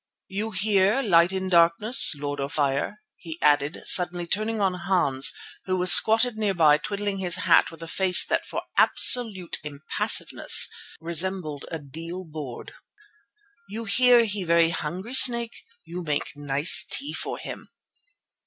You 0.29 0.49
hear, 0.49 1.03
Light 1.03 1.31
in 1.31 1.47
Darkness, 1.47 2.13
Lord 2.15 2.39
of 2.39 2.49
the 2.49 2.55
Fire," 2.55 3.03
he 3.17 3.37
added 3.39 3.81
suddenly 3.85 4.25
turning 4.25 4.59
on 4.59 4.73
Hans 4.73 5.31
who 5.65 5.77
was 5.77 5.91
squatted 5.91 6.37
near 6.37 6.55
by 6.55 6.79
twiddling 6.79 7.19
his 7.19 7.35
hat 7.35 7.69
with 7.69 7.83
a 7.83 7.87
face 7.87 8.25
that 8.25 8.43
for 8.43 8.63
absolute 8.77 9.59
impassiveness 9.63 10.67
resembled 10.99 11.65
a 11.69 11.77
deal 11.77 12.23
board. 12.23 12.73
"You 13.69 13.85
hear, 13.85 14.25
he 14.25 14.43
very 14.43 14.71
hungry 14.71 15.13
snake, 15.13 15.63
and 15.85 15.93
you 15.95 16.01
make 16.01 16.35
nice 16.35 16.83
tea 16.83 17.13
for 17.13 17.37
him." 17.37 17.69